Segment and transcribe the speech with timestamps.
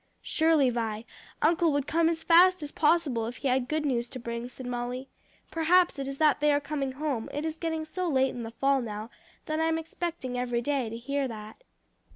[0.23, 1.05] "Surely, Vi,
[1.43, 4.65] uncle would come as fast as possible if he had good news to bring," said
[4.65, 5.07] Molly.
[5.51, 8.49] "Perhaps it is that they are coming home; it is getting so late in the
[8.49, 9.11] fall now,
[9.45, 11.63] that I'm expecting every day to hear that."